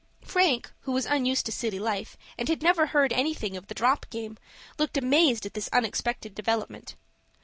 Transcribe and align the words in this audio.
Frank, 0.23 0.73
who 0.79 0.93
was 0.93 1.05
unused 1.05 1.45
to 1.45 1.51
city 1.51 1.77
life, 1.77 2.17
and 2.35 2.49
had 2.49 2.63
never 2.63 2.87
heard 2.87 3.13
anything 3.13 3.55
of 3.55 3.67
the 3.67 3.75
"drop 3.75 4.07
game" 4.09 4.39
looked 4.79 4.97
amazed 4.97 5.45
at 5.45 5.53
this 5.53 5.69
unexpected 5.71 6.33
development. 6.33 6.95